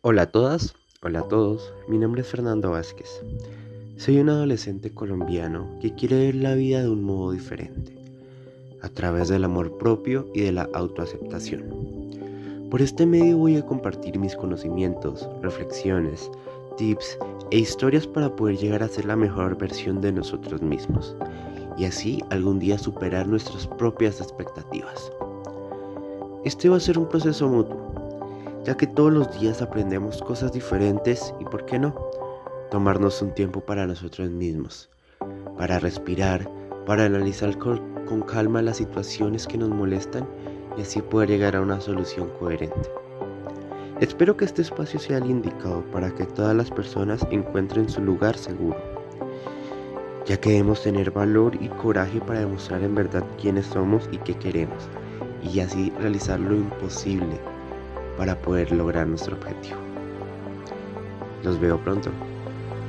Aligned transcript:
Hola 0.00 0.22
a 0.22 0.26
todas, 0.26 0.76
hola 1.02 1.18
a 1.18 1.28
todos, 1.28 1.74
mi 1.88 1.98
nombre 1.98 2.22
es 2.22 2.28
Fernando 2.28 2.70
Vázquez. 2.70 3.20
Soy 3.96 4.20
un 4.20 4.28
adolescente 4.28 4.94
colombiano 4.94 5.68
que 5.80 5.92
quiere 5.92 6.18
ver 6.18 6.36
la 6.36 6.54
vida 6.54 6.82
de 6.82 6.88
un 6.88 7.02
modo 7.02 7.32
diferente, 7.32 7.98
a 8.80 8.90
través 8.90 9.26
del 9.26 9.42
amor 9.42 9.76
propio 9.76 10.30
y 10.32 10.42
de 10.42 10.52
la 10.52 10.68
autoaceptación. 10.72 12.68
Por 12.70 12.80
este 12.80 13.06
medio 13.06 13.38
voy 13.38 13.56
a 13.56 13.66
compartir 13.66 14.20
mis 14.20 14.36
conocimientos, 14.36 15.28
reflexiones, 15.42 16.30
tips 16.76 17.18
e 17.50 17.58
historias 17.58 18.06
para 18.06 18.36
poder 18.36 18.56
llegar 18.56 18.84
a 18.84 18.88
ser 18.88 19.04
la 19.04 19.16
mejor 19.16 19.58
versión 19.58 20.00
de 20.00 20.12
nosotros 20.12 20.62
mismos 20.62 21.16
y 21.76 21.86
así 21.86 22.22
algún 22.30 22.60
día 22.60 22.78
superar 22.78 23.26
nuestras 23.26 23.66
propias 23.66 24.20
expectativas. 24.20 25.10
Este 26.44 26.68
va 26.68 26.76
a 26.76 26.80
ser 26.80 27.00
un 27.00 27.08
proceso 27.08 27.48
mutuo 27.48 27.97
ya 28.68 28.76
que 28.76 28.86
todos 28.86 29.10
los 29.10 29.40
días 29.40 29.62
aprendemos 29.62 30.20
cosas 30.20 30.52
diferentes 30.52 31.32
y, 31.40 31.44
¿por 31.46 31.64
qué 31.64 31.78
no?, 31.78 31.94
tomarnos 32.70 33.22
un 33.22 33.32
tiempo 33.32 33.62
para 33.62 33.86
nosotros 33.86 34.28
mismos, 34.28 34.90
para 35.56 35.78
respirar, 35.78 36.46
para 36.84 37.06
analizar 37.06 37.56
con, 37.56 37.80
calma 38.26 38.60
las 38.60 38.76
situaciones 38.76 39.46
que 39.46 39.56
nos 39.56 39.70
molestan 39.70 40.28
y 40.76 40.82
así 40.82 41.00
poder 41.00 41.30
llegar 41.30 41.56
a 41.56 41.62
una 41.62 41.80
solución 41.80 42.28
coherente. 42.38 42.92
Espero 44.00 44.36
que 44.36 44.44
este 44.44 44.60
espacio 44.60 45.00
sea 45.00 45.16
el 45.16 45.30
indicado 45.30 45.82
para 45.90 46.14
que 46.14 46.26
todas 46.26 46.54
las 46.54 46.70
personas 46.70 47.26
encuentren 47.30 47.88
su 47.88 48.02
lugar 48.02 48.36
seguro, 48.36 48.76
ya 50.26 50.38
que 50.38 50.50
debemos 50.50 50.82
tener 50.82 51.10
valor 51.10 51.56
y 51.58 51.70
coraje 51.70 52.20
para 52.20 52.40
demostrar 52.40 52.82
en 52.82 52.94
verdad 52.94 53.24
quiénes 53.40 53.64
somos 53.64 54.10
y 54.12 54.18
qué 54.18 54.34
queremos, 54.34 54.90
y 55.42 55.60
así 55.60 55.90
realizar 55.98 56.38
lo 56.38 56.54
imposible 56.54 57.40
para 58.18 58.34
poder 58.34 58.72
lograr 58.72 59.06
nuestro 59.06 59.36
objetivo. 59.36 59.78
Los 61.44 61.58
veo 61.60 61.78
pronto. 61.78 62.10